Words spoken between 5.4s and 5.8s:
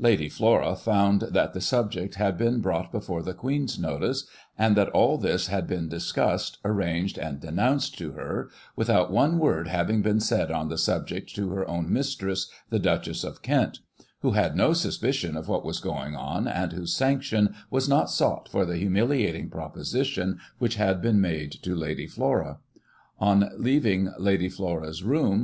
had